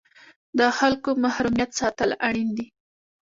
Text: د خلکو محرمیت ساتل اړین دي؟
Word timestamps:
د 0.57 0.59
خلکو 0.77 1.09
محرمیت 1.23 1.71
ساتل 1.79 2.09
اړین 2.27 2.49
دي؟ 2.57 2.65